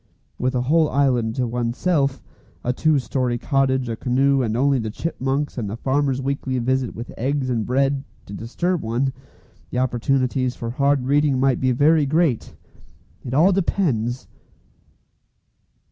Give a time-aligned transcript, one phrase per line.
[0.39, 2.23] With a whole island to oneself,
[2.63, 6.95] a two storey cottage, a canoe, and only the chipmunks, and the farmer's weekly visit
[6.95, 9.13] with eggs and bread, to disturb one,
[9.69, 12.55] the opportunities for hard reading might be very great.
[13.23, 14.27] It all depends!